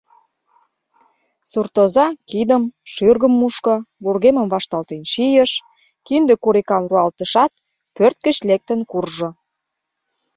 [1.49, 2.63] Суртоза кидым,
[2.93, 5.51] шӱргым мушко, вургемым вашталтен чийыш,
[6.05, 7.51] кинде курикам руалтышат,
[7.95, 9.29] пӧрт гыч лектын куржо.